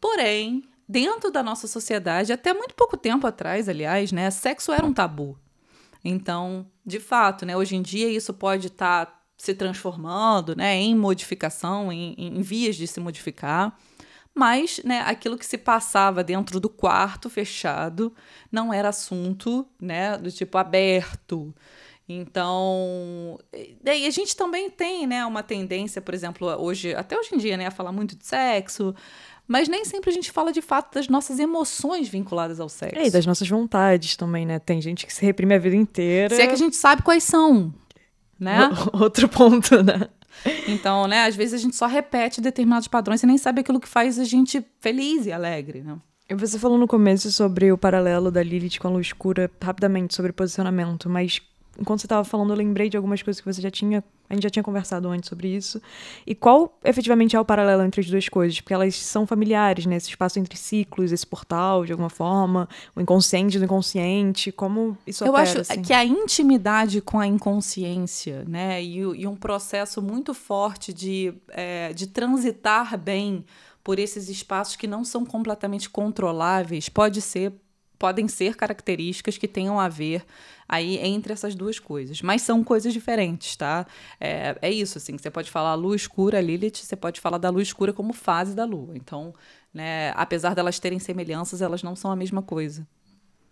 Porém, 0.00 0.68
dentro 0.88 1.30
da 1.30 1.42
nossa 1.42 1.66
sociedade, 1.66 2.32
até 2.32 2.54
muito 2.54 2.74
pouco 2.74 2.96
tempo 2.96 3.26
atrás, 3.26 3.68
aliás, 3.68 4.12
né, 4.12 4.30
sexo 4.30 4.72
era 4.72 4.86
um 4.86 4.92
tabu. 4.92 5.38
Então, 6.04 6.66
de 6.86 7.00
fato, 7.00 7.44
né, 7.44 7.56
hoje 7.56 7.76
em 7.76 7.82
dia 7.82 8.08
isso 8.08 8.32
pode 8.32 8.68
estar 8.68 9.06
tá 9.06 9.20
se 9.36 9.54
transformando, 9.54 10.54
né, 10.56 10.76
em 10.76 10.94
modificação, 10.94 11.92
em, 11.92 12.14
em 12.16 12.40
vias 12.42 12.76
de 12.76 12.86
se 12.86 13.00
modificar 13.00 13.76
mas 14.38 14.80
né, 14.84 15.00
aquilo 15.00 15.36
que 15.36 15.44
se 15.44 15.58
passava 15.58 16.22
dentro 16.22 16.60
do 16.60 16.68
quarto 16.68 17.28
fechado 17.28 18.14
não 18.52 18.72
era 18.72 18.90
assunto 18.90 19.66
né, 19.80 20.16
do 20.16 20.30
tipo 20.30 20.56
aberto. 20.56 21.52
Então, 22.08 23.38
daí 23.84 24.06
a 24.06 24.10
gente 24.10 24.34
também 24.34 24.70
tem, 24.70 25.06
né, 25.06 25.26
uma 25.26 25.42
tendência, 25.42 26.00
por 26.00 26.14
exemplo, 26.14 26.48
hoje, 26.58 26.94
até 26.94 27.18
hoje 27.18 27.34
em 27.34 27.38
dia, 27.38 27.56
né, 27.56 27.66
a 27.66 27.70
falar 27.70 27.92
muito 27.92 28.16
de 28.16 28.26
sexo, 28.26 28.94
mas 29.46 29.68
nem 29.68 29.84
sempre 29.84 30.08
a 30.08 30.12
gente 30.12 30.30
fala 30.30 30.50
de 30.50 30.62
fato 30.62 30.94
das 30.94 31.06
nossas 31.06 31.38
emoções 31.38 32.08
vinculadas 32.08 32.60
ao 32.60 32.68
sexo. 32.68 32.98
É, 32.98 33.08
e 33.08 33.10
das 33.10 33.26
nossas 33.26 33.48
vontades 33.48 34.16
também, 34.16 34.46
né? 34.46 34.58
Tem 34.58 34.80
gente 34.80 35.06
que 35.06 35.12
se 35.12 35.24
reprime 35.24 35.54
a 35.54 35.58
vida 35.58 35.76
inteira. 35.76 36.34
Se 36.34 36.40
é 36.40 36.46
que 36.46 36.54
a 36.54 36.58
gente 36.58 36.76
sabe 36.76 37.02
quais 37.02 37.24
são, 37.24 37.74
né? 38.40 38.70
Outro 38.92 39.28
ponto, 39.28 39.82
né? 39.82 40.08
Então, 40.66 41.06
né, 41.06 41.24
às 41.24 41.34
vezes 41.34 41.54
a 41.54 41.58
gente 41.58 41.76
só 41.76 41.86
repete 41.86 42.40
determinados 42.40 42.88
padrões 42.88 43.22
e 43.22 43.26
nem 43.26 43.36
sabe 43.36 43.60
aquilo 43.60 43.80
que 43.80 43.88
faz 43.88 44.18
a 44.18 44.24
gente 44.24 44.64
feliz 44.80 45.26
e 45.26 45.32
alegre, 45.32 45.82
né? 45.82 45.98
Você 46.36 46.58
falou 46.58 46.78
no 46.78 46.86
começo 46.86 47.32
sobre 47.32 47.72
o 47.72 47.78
paralelo 47.78 48.30
da 48.30 48.42
Lilith 48.42 48.78
com 48.78 48.88
a 48.88 48.90
luz 48.90 49.06
escura, 49.06 49.50
rapidamente, 49.62 50.14
sobre 50.14 50.30
posicionamento, 50.30 51.08
mas 51.08 51.40
enquanto 51.78 52.00
você 52.00 52.06
estava 52.06 52.24
falando, 52.24 52.50
eu 52.50 52.56
lembrei 52.56 52.88
de 52.88 52.96
algumas 52.96 53.22
coisas 53.22 53.40
que 53.40 53.52
você 53.52 53.60
já 53.60 53.70
tinha. 53.70 54.02
A 54.28 54.34
gente 54.34 54.42
já 54.42 54.50
tinha 54.50 54.62
conversado 54.62 55.08
antes 55.08 55.28
sobre 55.28 55.48
isso. 55.48 55.80
E 56.26 56.34
qual 56.34 56.78
efetivamente 56.84 57.34
é 57.34 57.40
o 57.40 57.44
paralelo 57.44 57.82
entre 57.82 58.02
as 58.02 58.10
duas 58.10 58.28
coisas? 58.28 58.60
Porque 58.60 58.74
elas 58.74 58.94
são 58.94 59.26
familiares, 59.26 59.86
né? 59.86 59.96
Esse 59.96 60.10
espaço 60.10 60.38
entre 60.38 60.56
ciclos, 60.58 61.12
esse 61.12 61.26
portal, 61.26 61.86
de 61.86 61.92
alguma 61.92 62.10
forma, 62.10 62.68
o 62.94 63.00
inconsciente 63.00 63.58
do 63.58 63.64
inconsciente, 63.64 64.52
como 64.52 64.98
isso 65.06 65.24
Eu 65.24 65.30
opera, 65.30 65.42
acho 65.44 65.60
assim? 65.60 65.80
que 65.80 65.94
a 65.94 66.04
intimidade 66.04 67.00
com 67.00 67.18
a 67.18 67.26
inconsciência, 67.26 68.44
né? 68.46 68.82
E, 68.82 68.98
e 68.98 69.26
um 69.26 69.36
processo 69.36 70.02
muito 70.02 70.34
forte 70.34 70.92
de, 70.92 71.32
é, 71.48 71.92
de 71.94 72.06
transitar 72.08 72.98
bem 72.98 73.44
por 73.82 73.98
esses 73.98 74.28
espaços 74.28 74.76
que 74.76 74.86
não 74.86 75.02
são 75.04 75.24
completamente 75.24 75.88
controláveis, 75.88 76.90
pode 76.90 77.22
ser 77.22 77.54
podem 77.98 78.28
ser 78.28 78.54
características 78.54 79.36
que 79.36 79.48
tenham 79.48 79.80
a 79.80 79.88
ver 79.88 80.24
aí 80.68 80.98
entre 80.98 81.32
essas 81.32 81.54
duas 81.54 81.78
coisas. 81.78 82.22
Mas 82.22 82.42
são 82.42 82.62
coisas 82.62 82.92
diferentes, 82.92 83.56
tá? 83.56 83.86
É, 84.20 84.56
é 84.60 84.70
isso, 84.70 84.98
assim, 84.98 85.16
você 85.16 85.30
pode 85.30 85.50
falar 85.50 85.74
lua 85.74 85.96
escura, 85.96 86.40
Lilith, 86.40 86.76
você 86.76 86.94
pode 86.94 87.20
falar 87.20 87.38
da 87.38 87.50
lua 87.50 87.62
escura 87.62 87.92
como 87.92 88.12
fase 88.12 88.54
da 88.54 88.64
lua. 88.64 88.96
Então, 88.96 89.34
né, 89.72 90.12
apesar 90.14 90.54
delas 90.54 90.78
terem 90.78 90.98
semelhanças, 90.98 91.62
elas 91.62 91.82
não 91.82 91.96
são 91.96 92.10
a 92.10 92.16
mesma 92.16 92.42
coisa. 92.42 92.86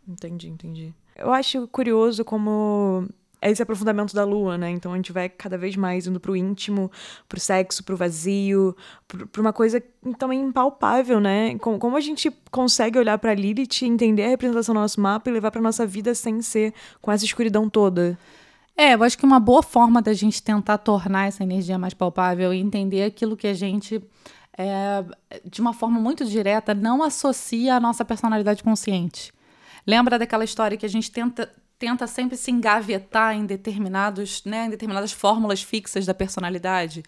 Entendi, 0.07 0.49
entendi. 0.49 0.95
Eu 1.17 1.33
acho 1.33 1.67
curioso 1.69 2.25
como 2.25 3.09
é 3.41 3.51
esse 3.51 3.63
aprofundamento 3.63 4.15
da 4.15 4.25
lua, 4.25 4.57
né? 4.57 4.71
Então 4.71 4.93
a 4.93 4.97
gente 4.97 5.13
vai 5.13 5.29
cada 5.29 5.59
vez 5.59 5.77
mais 5.77 6.07
indo 6.07 6.19
pro 6.19 6.35
íntimo, 6.35 6.91
pro 7.29 7.39
sexo, 7.39 7.85
pro 7.85 7.97
vazio, 7.97 8.77
pra 9.07 9.41
uma 9.41 9.53
coisa 9.53 9.83
também 10.19 10.41
impalpável, 10.41 11.21
né? 11.21 11.57
Como, 11.59 11.79
como 11.79 11.97
a 11.97 12.01
gente 12.01 12.31
consegue 12.51 12.99
olhar 12.99 13.19
para 13.19 13.35
Lilith, 13.35 13.83
entender 13.83 14.25
a 14.25 14.29
representação 14.29 14.75
do 14.75 14.81
nosso 14.81 15.01
mapa 15.01 15.29
e 15.29 15.33
levar 15.33 15.51
para 15.51 15.61
nossa 15.61 15.87
vida 15.87 16.15
sem 16.15 16.41
ser 16.41 16.73
com 17.01 17.13
essa 17.13 17.25
escuridão 17.25 17.69
toda. 17.69 18.19
É, 18.77 18.95
eu 18.95 19.03
acho 19.03 19.17
que 19.17 19.25
uma 19.25 19.41
boa 19.41 19.63
forma 19.63 20.03
da 20.03 20.13
gente 20.13 20.43
tentar 20.43 20.79
tornar 20.79 21.27
essa 21.27 21.43
energia 21.43 21.79
mais 21.79 21.95
palpável 21.95 22.53
e 22.53 22.59
entender 22.59 23.05
aquilo 23.05 23.37
que 23.37 23.47
a 23.47 23.55
gente, 23.55 24.03
é, 24.57 25.03
de 25.45 25.61
uma 25.63 25.73
forma 25.73 25.99
muito 25.99 26.25
direta, 26.27 26.75
não 26.75 27.03
associa 27.03 27.77
à 27.77 27.81
nossa 27.81 28.05
personalidade 28.05 28.63
consciente. 28.63 29.33
Lembra 29.87 30.19
daquela 30.19 30.45
história 30.45 30.77
que 30.77 30.85
a 30.85 30.89
gente 30.89 31.11
tenta 31.11 31.51
tenta 31.79 32.07
sempre 32.07 32.37
se 32.37 32.51
engavetar 32.51 33.35
em 33.35 33.45
determinados, 33.47 34.45
né, 34.45 34.67
em 34.67 34.71
determinadas 34.71 35.13
fórmulas 35.13 35.63
fixas 35.63 36.07
da 36.07 36.15
personalidade. 36.15 37.03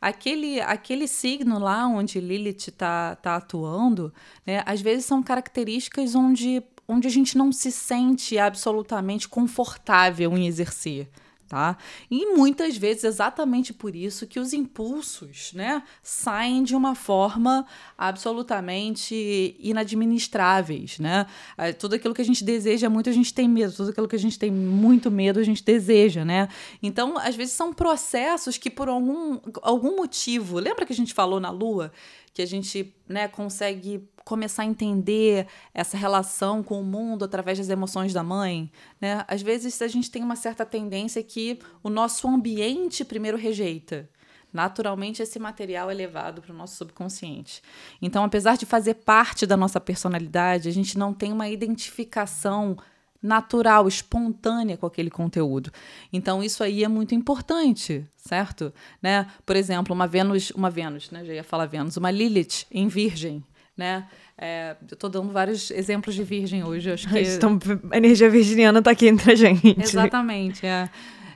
Aquele, 0.00 0.60
aquele 0.60 1.08
signo 1.08 1.58
lá 1.58 1.86
onde 1.86 2.20
Lilith 2.20 2.68
está 2.68 3.16
tá 3.16 3.36
atuando, 3.36 4.12
né, 4.46 4.62
às 4.66 4.80
vezes 4.80 5.04
são 5.04 5.22
características 5.22 6.14
onde 6.14 6.62
onde 6.88 7.08
a 7.08 7.10
gente 7.10 7.36
não 7.36 7.50
se 7.50 7.72
sente 7.72 8.38
absolutamente 8.38 9.28
confortável 9.28 10.38
em 10.38 10.46
exercer 10.46 11.10
tá? 11.48 11.76
E 12.10 12.34
muitas 12.34 12.76
vezes 12.76 13.04
exatamente 13.04 13.72
por 13.72 13.94
isso 13.94 14.26
que 14.26 14.40
os 14.40 14.52
impulsos, 14.52 15.52
né, 15.52 15.82
saem 16.02 16.62
de 16.62 16.74
uma 16.74 16.94
forma 16.94 17.66
absolutamente 17.96 19.56
inadministráveis, 19.58 20.98
né? 20.98 21.26
É, 21.56 21.72
tudo 21.72 21.94
aquilo 21.94 22.14
que 22.14 22.22
a 22.22 22.24
gente 22.24 22.44
deseja 22.44 22.88
muito 22.90 23.08
a 23.08 23.12
gente 23.12 23.32
tem 23.32 23.48
medo, 23.48 23.72
tudo 23.72 23.90
aquilo 23.90 24.08
que 24.08 24.16
a 24.16 24.18
gente 24.18 24.38
tem 24.38 24.50
muito 24.50 25.10
medo 25.10 25.40
a 25.40 25.44
gente 25.44 25.64
deseja, 25.64 26.24
né? 26.24 26.48
Então, 26.82 27.16
às 27.18 27.36
vezes 27.36 27.54
são 27.54 27.72
processos 27.72 28.58
que 28.58 28.70
por 28.70 28.88
algum, 28.88 29.38
algum 29.62 29.96
motivo, 29.96 30.58
lembra 30.58 30.84
que 30.84 30.92
a 30.92 30.96
gente 30.96 31.14
falou 31.14 31.40
na 31.40 31.50
lua 31.50 31.92
que 32.36 32.42
a 32.42 32.46
gente, 32.46 32.94
né, 33.08 33.28
consegue 33.28 34.06
começar 34.22 34.62
a 34.62 34.66
entender 34.66 35.46
essa 35.72 35.96
relação 35.96 36.62
com 36.62 36.78
o 36.78 36.84
mundo 36.84 37.24
através 37.24 37.56
das 37.56 37.70
emoções 37.70 38.12
da 38.12 38.22
mãe, 38.22 38.70
né? 39.00 39.24
Às 39.26 39.40
vezes 39.40 39.80
a 39.80 39.88
gente 39.88 40.10
tem 40.10 40.22
uma 40.22 40.36
certa 40.36 40.66
tendência 40.66 41.22
que 41.22 41.58
o 41.82 41.88
nosso 41.88 42.28
ambiente 42.28 43.06
primeiro 43.06 43.38
rejeita. 43.38 44.06
Naturalmente, 44.52 45.22
esse 45.22 45.38
material 45.38 45.90
é 45.90 45.94
levado 45.94 46.42
para 46.42 46.52
o 46.52 46.56
nosso 46.56 46.76
subconsciente. 46.76 47.62
Então, 48.02 48.22
apesar 48.22 48.58
de 48.58 48.66
fazer 48.66 48.96
parte 48.96 49.46
da 49.46 49.56
nossa 49.56 49.80
personalidade, 49.80 50.68
a 50.68 50.72
gente 50.72 50.98
não 50.98 51.14
tem 51.14 51.32
uma 51.32 51.48
identificação 51.48 52.76
natural, 53.22 53.88
espontânea 53.88 54.76
com 54.76 54.86
aquele 54.86 55.10
conteúdo. 55.10 55.70
Então 56.12 56.42
isso 56.42 56.62
aí 56.62 56.84
é 56.84 56.88
muito 56.88 57.14
importante, 57.14 58.06
certo? 58.16 58.72
Né? 59.02 59.26
Por 59.44 59.56
exemplo, 59.56 59.94
uma 59.94 60.06
Vênus, 60.06 60.50
uma 60.50 60.70
Vênus, 60.70 61.10
né? 61.10 61.24
Já 61.24 61.34
ia 61.34 61.44
falar 61.44 61.66
Vênus, 61.66 61.96
uma 61.96 62.10
Lilith 62.10 62.66
em 62.70 62.88
Virgem 62.88 63.42
né? 63.76 64.06
É, 64.38 64.74
eu 64.90 64.94
estou 64.94 65.10
dando 65.10 65.30
vários 65.30 65.70
exemplos 65.70 66.14
de 66.14 66.22
virgem 66.22 66.64
hoje. 66.64 66.90
Acho 66.90 67.08
que... 67.08 67.20
Então, 67.36 67.58
a 67.90 67.96
energia 67.96 68.30
virginiana 68.30 68.78
está 68.78 68.90
aqui 68.90 69.06
entre 69.06 69.32
a 69.32 69.34
gente. 69.34 69.76
Exatamente. 69.78 70.66
É. 70.66 70.88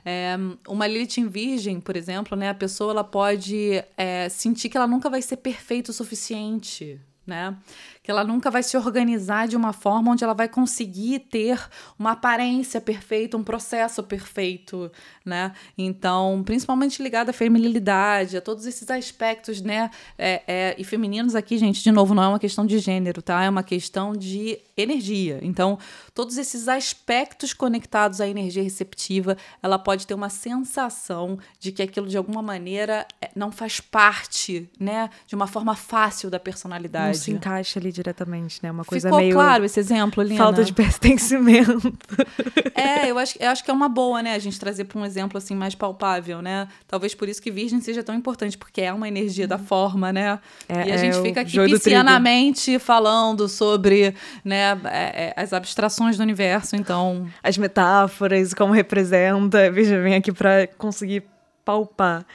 É, 0.03 0.35
uma 0.67 0.87
Lilith 0.87 1.19
em 1.19 1.27
virgem, 1.27 1.79
por 1.79 1.95
exemplo, 1.95 2.35
né, 2.35 2.49
a 2.49 2.55
pessoa 2.55 2.91
ela 2.91 3.03
pode 3.03 3.83
é, 3.95 4.27
sentir 4.29 4.67
que 4.67 4.75
ela 4.75 4.87
nunca 4.87 5.09
vai 5.11 5.21
ser 5.21 5.37
perfeita 5.37 5.91
o 5.91 5.93
suficiente, 5.93 6.99
né? 7.31 7.55
que 8.03 8.09
ela 8.09 8.23
nunca 8.23 8.49
vai 8.49 8.63
se 8.63 8.75
organizar 8.75 9.47
de 9.47 9.55
uma 9.55 9.73
forma 9.73 10.11
onde 10.11 10.23
ela 10.23 10.33
vai 10.33 10.49
conseguir 10.49 11.19
ter 11.19 11.59
uma 11.99 12.11
aparência 12.11 12.81
perfeita, 12.81 13.37
um 13.37 13.43
processo 13.43 14.01
perfeito, 14.01 14.91
né? 15.23 15.53
Então, 15.77 16.41
principalmente 16.43 17.01
ligada 17.01 17.29
à 17.29 17.33
feminilidade, 17.33 18.37
a 18.37 18.41
todos 18.41 18.65
esses 18.65 18.89
aspectos, 18.89 19.61
né? 19.61 19.91
É, 20.17 20.41
é, 20.47 20.75
e 20.79 20.83
femininos 20.83 21.35
aqui, 21.35 21.57
gente, 21.59 21.83
de 21.83 21.91
novo, 21.91 22.15
não 22.15 22.23
é 22.23 22.27
uma 22.27 22.39
questão 22.39 22.65
de 22.65 22.79
gênero, 22.79 23.21
tá? 23.21 23.43
É 23.43 23.49
uma 23.49 23.63
questão 23.63 24.13
de 24.13 24.59
energia. 24.75 25.39
Então, 25.43 25.77
todos 26.15 26.39
esses 26.39 26.67
aspectos 26.67 27.53
conectados 27.53 28.19
à 28.19 28.27
energia 28.27 28.63
receptiva, 28.63 29.37
ela 29.61 29.77
pode 29.77 30.07
ter 30.07 30.15
uma 30.15 30.29
sensação 30.29 31.37
de 31.59 31.71
que 31.71 31.83
aquilo 31.83 32.07
de 32.07 32.17
alguma 32.17 32.41
maneira 32.41 33.05
é, 33.21 33.29
não 33.35 33.51
faz 33.51 33.79
parte, 33.79 34.67
né, 34.79 35.09
de 35.27 35.35
uma 35.35 35.45
forma 35.45 35.75
fácil 35.75 36.31
da 36.31 36.39
personalidade. 36.39 37.20
Se 37.21 37.31
encaixa 37.31 37.79
ali 37.79 37.91
diretamente, 37.91 38.59
né? 38.61 38.71
Uma 38.71 38.85
coisa 38.85 39.07
Ficou 39.07 39.19
meio. 39.19 39.33
claro 39.33 39.63
esse 39.63 39.79
exemplo, 39.79 40.23
Lina? 40.23 40.37
Falta 40.37 40.63
de 40.63 40.73
pertencimento. 40.73 41.93
É, 42.73 43.11
eu 43.11 43.19
acho, 43.19 43.35
eu 43.39 43.49
acho 43.49 43.63
que 43.63 43.69
é 43.69 43.73
uma 43.73 43.87
boa, 43.87 44.23
né? 44.23 44.33
A 44.33 44.39
gente 44.39 44.59
trazer 44.59 44.85
para 44.85 44.99
um 44.99 45.05
exemplo 45.05 45.37
assim 45.37 45.53
mais 45.53 45.75
palpável, 45.75 46.41
né? 46.41 46.67
Talvez 46.87 47.13
por 47.13 47.29
isso 47.29 47.41
que 47.41 47.51
Virgem 47.51 47.79
seja 47.79 48.01
tão 48.01 48.15
importante, 48.15 48.57
porque 48.57 48.81
é 48.81 48.91
uma 48.91 49.07
energia 49.07 49.47
da 49.47 49.59
forma, 49.59 50.11
né? 50.11 50.39
É, 50.67 50.87
e 50.87 50.91
a 50.91 50.97
gente 50.97 51.17
é 51.17 51.21
fica 51.21 51.41
aqui 51.41 51.59
piscianamente 51.59 52.79
falando 52.79 53.47
sobre 53.47 54.15
né, 54.43 54.71
é, 54.85 55.25
é, 55.25 55.33
as 55.35 55.53
abstrações 55.53 56.17
do 56.17 56.23
universo, 56.23 56.75
então. 56.75 57.27
As 57.43 57.57
metáforas, 57.57 58.53
como 58.53 58.73
representa. 58.73 59.69
Virgem 59.69 60.01
vem 60.01 60.15
aqui 60.15 60.31
para 60.31 60.67
conseguir 60.77 61.23
palpar. 61.63 62.25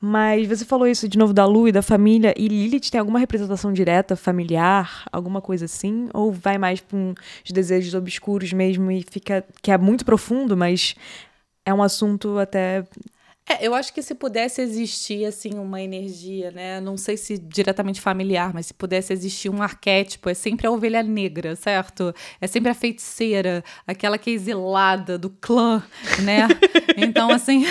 Mas 0.00 0.46
você 0.46 0.64
falou 0.64 0.86
isso 0.86 1.08
de 1.08 1.18
novo 1.18 1.32
da 1.32 1.44
Lu 1.44 1.66
e 1.66 1.72
da 1.72 1.82
família. 1.82 2.32
E 2.36 2.46
Lilith 2.46 2.90
tem 2.90 3.00
alguma 3.00 3.18
representação 3.18 3.72
direta, 3.72 4.14
familiar, 4.14 5.04
alguma 5.10 5.40
coisa 5.40 5.64
assim? 5.64 6.08
Ou 6.14 6.32
vai 6.32 6.56
mais 6.56 6.80
para 6.80 6.96
uns 6.96 7.16
desejos 7.52 7.94
obscuros 7.94 8.52
mesmo 8.52 8.90
e 8.90 9.02
fica. 9.02 9.44
que 9.60 9.70
é 9.72 9.78
muito 9.78 10.04
profundo, 10.04 10.56
mas 10.56 10.94
é 11.64 11.74
um 11.74 11.82
assunto 11.82 12.38
até 12.38 12.84
é, 13.48 13.66
eu 13.66 13.74
acho 13.74 13.92
que 13.92 14.02
se 14.02 14.14
pudesse 14.14 14.60
existir, 14.60 15.24
assim, 15.24 15.54
uma 15.54 15.80
energia, 15.80 16.50
né? 16.50 16.80
Não 16.80 16.96
sei 16.96 17.16
se 17.16 17.38
diretamente 17.38 18.00
familiar, 18.00 18.52
mas 18.52 18.66
se 18.66 18.74
pudesse 18.74 19.12
existir 19.12 19.48
um 19.48 19.62
arquétipo, 19.62 20.28
é 20.28 20.34
sempre 20.34 20.66
a 20.66 20.70
ovelha 20.70 21.02
negra, 21.02 21.56
certo? 21.56 22.14
É 22.40 22.46
sempre 22.46 22.70
a 22.70 22.74
feiticeira, 22.74 23.64
aquela 23.86 24.18
que 24.18 24.30
é 24.30 24.32
exilada 24.34 25.16
do 25.18 25.30
clã, 25.30 25.82
né? 26.22 26.48
Então, 27.00 27.30
assim, 27.30 27.64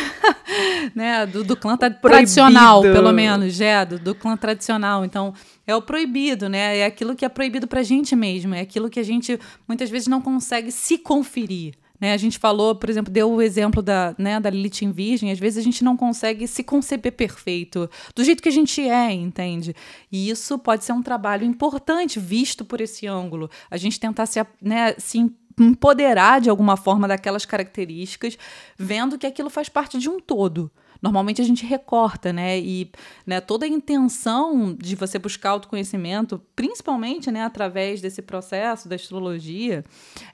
né? 0.96 1.26
Do, 1.26 1.44
do 1.44 1.58
clã 1.58 1.76
tradicional, 1.78 2.82
pelo 2.82 3.12
menos, 3.12 3.60
é, 3.60 3.86
do, 3.86 4.00
do 4.00 4.16
clã 4.16 4.38
tradicional. 4.38 5.04
Então, 5.04 5.34
é 5.66 5.76
o 5.76 5.82
proibido, 5.82 6.48
né? 6.48 6.78
É 6.78 6.86
aquilo 6.86 7.14
que 7.14 7.26
é 7.26 7.30
proibido 7.30 7.68
pra 7.68 7.84
gente 7.84 8.16
mesmo, 8.16 8.56
é 8.56 8.62
aquilo 8.62 8.90
que 8.90 9.00
a 9.00 9.04
gente 9.04 9.38
muitas 9.68 9.90
vezes 9.90 10.08
não 10.08 10.22
consegue 10.22 10.72
se 10.72 10.98
conferir. 10.98 11.74
Né? 12.00 12.14
A 12.14 12.18
gente 12.18 12.38
falou, 12.38 12.76
por 12.76 12.90
exemplo, 12.90 13.12
deu 13.12 13.32
o 13.32 13.42
exemplo 13.42 13.82
da, 13.82 14.16
né, 14.18 14.40
da 14.40 14.50
Lilith 14.50 14.84
em 14.84 14.92
Virgem. 14.92 15.32
Às 15.32 15.40
vezes 15.40 15.60
a 15.60 15.64
gente 15.64 15.84
não 15.84 15.98
consegue 15.98 16.48
se 16.48 16.64
conceber 16.64 17.12
perfeito, 17.12 17.90
do 18.16 18.24
jeito 18.24 18.42
que 18.42 18.50
a 18.50 18.52
gente 18.52 18.82
é, 18.82 19.12
entende? 19.12 19.76
E 20.12 20.30
isso 20.30 20.58
pode 20.60 20.84
ser 20.84 20.94
um 20.94 21.02
trabalho 21.02 21.46
importante, 21.46 22.20
visto 22.20 22.64
por 22.64 22.82
esse 22.82 23.08
ângulo. 23.08 23.50
A 23.70 23.78
gente 23.78 24.00
tentar 24.00 24.26
se, 24.26 24.46
né, 24.62 24.94
se 24.98 25.20
empoderar 25.60 26.40
de 26.40 26.50
alguma 26.50 26.78
forma 26.78 27.08
daquelas 27.08 27.46
características, 27.46 28.38
vendo 28.78 29.18
que 29.18 29.26
aquilo 29.26 29.50
faz 29.50 29.70
parte 29.70 29.98
de 29.98 30.10
um 30.10 30.20
todo 30.20 30.72
normalmente 31.02 31.42
a 31.42 31.46
gente 31.46 31.66
recorta, 31.66 32.32
né? 32.34 32.60
E 32.60 32.92
né, 33.26 33.40
toda 33.42 33.66
a 33.66 33.70
intenção 33.70 34.74
de 34.74 34.96
você 34.96 35.20
buscar 35.20 35.52
autoconhecimento, 35.52 36.42
principalmente 36.56 37.32
né, 37.32 37.44
através 37.44 38.02
desse 38.02 38.22
processo 38.22 38.88
da 38.88 38.96
astrologia, 38.96 39.84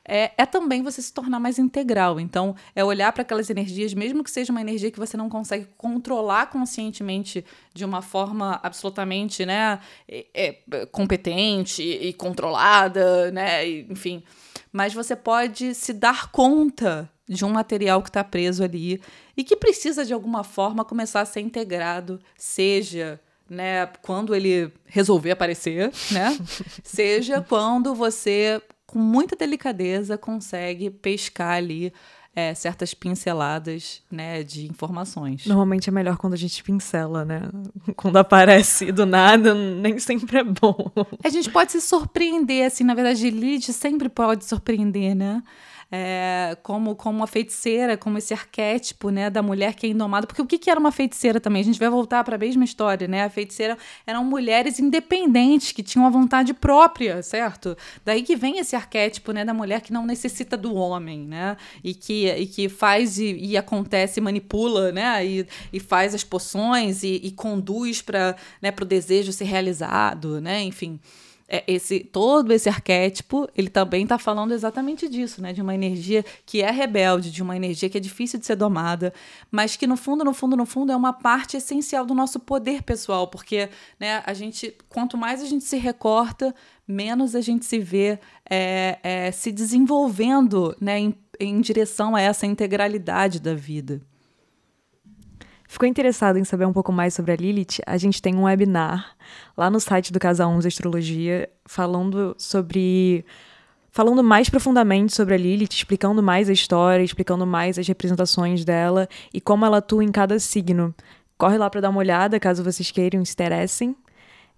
é, 0.08 0.32
é 0.38 0.46
também 0.46 0.82
você 0.82 1.02
se 1.02 1.14
tornar 1.14 1.40
mais 1.40 1.60
integral. 1.60 2.20
Então, 2.20 2.56
é 2.76 2.84
olhar 2.84 3.12
para 3.12 3.22
aquelas 3.22 3.50
energias, 3.50 3.94
mesmo 3.94 4.24
que 4.24 4.32
seja 4.32 4.52
uma 4.52 4.62
energia 4.62 4.92
que 4.92 5.00
você 5.00 5.18
não 5.18 5.30
consegue 5.30 5.68
controlar 5.78 6.48
conscientemente 6.48 7.46
de 7.74 7.86
uma 7.86 8.02
forma 8.02 8.60
absolutamente 8.64 9.46
né, 9.46 9.80
é, 10.08 10.28
é, 10.34 10.86
competente 10.88 11.82
e 11.82 12.14
controlada, 12.14 13.32
né? 13.32 13.68
Enfim. 13.68 14.24
Mas 14.72 14.94
você 14.94 15.16
pode 15.16 15.76
se 15.76 15.94
dar 15.94 16.32
conta 16.32 17.10
de 17.28 17.46
um 17.46 17.50
material 17.50 18.02
que 18.02 18.10
está 18.10 18.24
preso 18.24 18.64
ali 18.64 19.02
e 19.36 19.44
que 19.44 19.56
precisa 19.56 20.06
de 20.06 20.14
alguma 20.14 20.44
forma 20.44 20.86
começar 20.86 21.22
a 21.22 21.26
ser 21.26 21.42
integrado, 21.42 22.20
seja 22.38 23.20
né, 23.50 23.88
quando 24.02 24.34
ele 24.34 24.72
resolver 24.86 25.32
aparecer, 25.32 25.92
né? 26.12 26.38
seja 26.84 27.42
quando 27.42 27.94
você 27.94 28.62
com 28.86 29.00
muita 29.00 29.36
delicadeza 29.36 30.18
consegue 30.18 30.90
pescar 30.90 31.56
ali 31.56 31.92
é, 32.36 32.54
certas 32.54 32.94
pinceladas 32.94 34.02
né, 34.12 34.44
de 34.44 34.68
informações. 34.68 35.46
Normalmente 35.46 35.90
é 35.90 35.92
melhor 35.92 36.18
quando 36.18 36.34
a 36.34 36.38
gente 36.38 36.64
pincela, 36.64 37.24
né? 37.24 37.42
Quando 37.96 38.18
aparece 38.18 38.92
do 38.92 39.06
nada, 39.06 39.54
nem 39.54 40.00
sempre 40.00 40.40
é 40.40 40.44
bom. 40.44 40.92
A 41.24 41.30
gente 41.30 41.50
pode 41.52 41.72
se 41.72 41.82
surpreender, 41.82 42.66
assim, 42.66 42.84
na 42.84 42.96
verdade, 42.96 43.30
Lilith 43.30 43.72
sempre 43.72 44.10
pode 44.10 44.46
surpreender, 44.46 45.16
né? 45.16 45.44
É, 45.96 46.58
como, 46.64 46.96
como 46.96 47.20
uma 47.20 47.28
feiticeira, 47.28 47.96
como 47.96 48.18
esse 48.18 48.34
arquétipo 48.34 49.12
né, 49.12 49.30
da 49.30 49.44
mulher 49.44 49.76
que 49.76 49.86
é 49.86 49.90
indomada. 49.92 50.26
Porque 50.26 50.42
o 50.42 50.46
que, 50.48 50.58
que 50.58 50.68
era 50.68 50.80
uma 50.80 50.92
feiticeira 50.92 51.40
também? 51.40 51.62
A 51.62 51.66
gente 51.66 51.80
vai 51.80 51.88
voltar 51.88 52.24
para 52.24 52.36
a 52.36 52.40
mesma 52.40 52.64
história, 52.64 53.08
né? 53.08 53.24
A 53.24 53.30
feiticeira 53.30 53.78
eram 54.08 54.26
mulheres 54.26 54.80
independentes 54.80 55.72
que 55.72 55.84
tinham 55.84 56.08
a 56.08 56.10
vontade 56.10 56.52
própria, 56.52 57.22
certo? 57.22 57.78
Daí 58.04 58.24
que 58.24 58.36
vem 58.36 58.58
esse 58.58 58.76
arquétipo 58.76 59.32
né, 59.32 59.46
da 59.46 59.54
mulher 59.54 59.82
que 59.82 59.94
não 59.94 60.04
necessita 60.04 60.58
do 60.58 60.74
homem, 60.74 61.28
né? 61.28 61.56
E 61.84 61.94
que, 61.94 62.28
e 62.28 62.48
que 62.48 62.70
faz 62.70 63.20
e, 63.20 63.36
e 63.36 63.56
acontece, 63.56 64.20
manipula, 64.20 64.92
né? 64.92 65.24
E, 65.24 65.46
e 65.72 65.80
faz 65.80 66.16
as 66.16 66.24
poções 66.24 67.04
e, 67.04 67.22
e 67.24 67.30
conduz 67.30 68.02
para 68.02 68.36
né, 68.60 68.74
o 68.82 68.86
desejo 68.86 69.32
ser 69.32 69.46
realizado, 69.46 70.42
né? 70.42 70.64
Enfim 70.64 71.00
é, 71.54 71.64
esse 71.68 72.00
todo 72.00 72.52
esse 72.52 72.68
arquétipo, 72.68 73.48
ele 73.56 73.70
também 73.70 74.02
está 74.02 74.18
falando 74.18 74.56
exatamente 74.56 75.08
disso, 75.08 75.40
né? 75.40 75.54
De 75.54 75.62
uma 75.62 75.76
energia 75.76 76.26
que 76.48 76.64
é 76.64 76.72
rebelde, 76.72 77.30
de 77.30 77.44
uma 77.44 77.56
energia 77.56 77.88
que 77.88 77.96
é 77.96 78.02
difícil 78.02 78.40
de 78.40 78.46
ser 78.48 78.56
domada, 78.56 79.14
mas 79.52 79.76
que 79.76 79.86
no 79.86 79.96
fundo, 79.96 80.26
no 80.26 80.34
fundo, 80.34 80.58
no 80.58 80.66
fundo 80.66 80.92
é 80.92 80.96
uma 80.96 81.14
parte 81.14 81.56
essencial 81.56 82.08
do 82.08 82.16
nosso 82.16 82.40
poder 82.40 82.82
pessoal, 82.82 83.28
porque 83.28 83.70
né, 84.00 84.24
a 84.26 84.34
gente, 84.34 84.76
quanto 84.90 85.16
mais 85.16 85.44
a 85.44 85.46
gente 85.46 85.64
se 85.64 85.78
recorta, 85.78 86.56
menos 86.88 87.36
a 87.36 87.42
gente 87.42 87.66
se 87.66 87.78
vê 87.78 88.18
é, 88.50 88.98
é, 89.04 89.32
se 89.32 89.52
desenvolvendo 89.52 90.76
né, 90.82 90.98
em, 90.98 91.16
em 91.40 91.62
direção 91.62 92.16
a 92.16 92.22
essa 92.22 92.48
integralidade 92.48 93.40
da 93.40 93.54
vida. 93.54 94.02
Ficou 95.68 95.88
interessado 95.88 96.38
em 96.38 96.44
saber 96.44 96.66
um 96.66 96.74
pouco 96.74 96.92
mais 96.92 97.14
sobre 97.14 97.32
a 97.32 97.36
Lilith? 97.36 97.80
A 97.86 97.98
gente 97.98 98.22
tem 98.22 98.36
um 98.36 98.44
webinar 98.44 99.16
lá 99.58 99.70
no 99.70 99.80
site 99.80 100.12
do 100.14 100.20
Casa 100.20 100.48
11 100.48 100.68
Astrologia 100.68 101.50
falando 101.66 102.36
sobre 102.38 103.26
falando 103.92 104.24
mais 104.24 104.50
profundamente 104.50 105.14
sobre 105.14 105.36
a 105.36 105.38
Lilith, 105.38 105.70
explicando 105.72 106.22
mais 106.22 106.50
a 106.50 106.54
história, 106.54 107.04
explicando 107.04 107.46
mais 107.46 107.78
as 107.78 107.88
representações 107.88 108.66
dela 108.66 109.08
e 109.32 109.40
como 109.40 109.66
ela 109.66 109.78
atua 109.78 110.04
em 110.04 110.12
cada 110.12 110.40
signo. 110.40 110.94
Corre 111.38 111.58
lá 111.58 111.70
para 111.70 111.82
dar 111.82 111.90
uma 111.90 112.00
olhada, 112.00 112.40
caso 112.40 112.64
vocês 112.64 112.90
queiram, 112.90 113.24
se 113.24 113.34
interessem. 113.34 113.96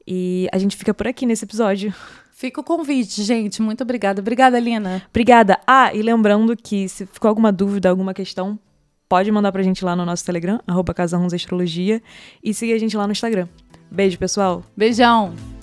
E 0.08 0.48
a 0.52 0.58
gente 0.58 0.78
fica 0.78 0.94
por 0.94 1.08
aqui 1.08 1.26
nesse 1.26 1.44
episódio. 1.44 1.94
Fica 2.32 2.62
o 2.62 2.64
convite, 2.64 3.24
gente. 3.24 3.62
Muito 3.62 3.82
obrigada. 3.82 4.22
Obrigada, 4.22 4.60
Lina. 4.60 5.04
Obrigada. 5.10 5.60
Ah, 5.66 5.94
e 5.94 6.02
lembrando 6.02 6.56
que 6.56 6.88
se 6.88 7.06
ficou 7.06 7.30
alguma 7.30 7.52
dúvida, 7.52 7.90
alguma 7.90 8.14
questão, 8.14 8.60
pode 9.08 9.32
mandar 9.32 9.52
pra 9.52 9.64
gente 9.64 9.84
lá 9.84 9.96
no 9.96 10.06
nosso 10.06 10.26
Telegram, 10.26 10.60
arroba 10.68 10.94
Astrologia, 11.34 12.02
e 12.44 12.54
seguir 12.54 12.74
a 12.74 12.80
gente 12.80 12.96
lá 12.96 13.06
no 13.06 13.12
Instagram. 13.12 13.48
Beijo, 13.92 14.18
pessoal. 14.18 14.64
Beijão. 14.76 15.55